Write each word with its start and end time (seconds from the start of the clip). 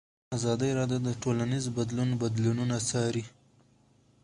ازادي 0.37 0.69
راډیو 0.79 0.99
د 1.07 1.09
ټولنیز 1.21 1.65
بدلون 1.77 2.09
بدلونونه 2.21 2.75
څارلي. 2.89 3.23